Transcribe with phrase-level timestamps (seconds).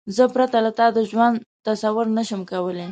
[0.15, 2.79] زه پرته له تا د ژوند تصور نشم کولای.